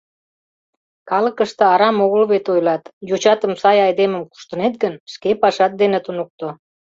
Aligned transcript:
Калыкыште 1.09 1.63
арам 1.73 1.97
огыл 2.05 2.23
вет 2.31 2.45
ойлат: 2.53 2.83
«Йочатым 3.09 3.53
сай 3.61 3.77
айдемым 3.85 4.23
куштынет 4.31 4.73
гын, 4.83 4.93
шке 5.13 5.29
пашат 5.41 5.73
дене 5.81 5.99
туныкто». 6.05 6.47